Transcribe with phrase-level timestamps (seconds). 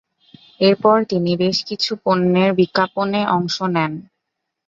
[0.59, 3.91] এরপর তিনি বেশকিছু পণ্যের বিজ্ঞাপন-এ অংশ নেন।